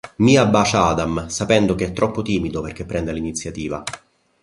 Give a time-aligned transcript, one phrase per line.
[0.15, 3.83] Mia bacia Adam, sapendo che è troppo timido perché prenda l'iniziativa.